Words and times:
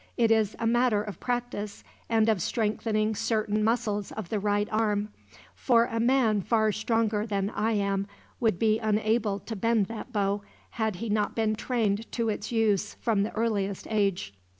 "It 0.17 0.31
is 0.31 0.55
a 0.57 0.65
matter 0.65 1.03
of 1.03 1.19
practice, 1.19 1.83
and 2.09 2.27
of 2.27 2.41
strengthening 2.41 3.13
certain 3.13 3.63
muscles 3.63 4.11
of 4.11 4.29
the 4.29 4.39
right 4.39 4.67
arm; 4.71 5.09
for 5.53 5.85
a 5.85 5.99
man 5.99 6.41
far 6.41 6.71
stronger 6.71 7.23
than 7.27 7.51
I 7.51 7.73
am 7.73 8.07
would 8.39 8.57
be 8.57 8.79
unable 8.79 9.37
to 9.41 9.55
bend 9.55 9.85
that 9.89 10.11
bow, 10.11 10.41
had 10.71 10.95
he 10.95 11.09
not 11.09 11.35
been 11.35 11.53
trained 11.55 12.11
to 12.13 12.29
its 12.29 12.51
use 12.51 12.95
from 12.95 13.21
the 13.21 13.33
earliest 13.35 13.85
age. 13.91 14.33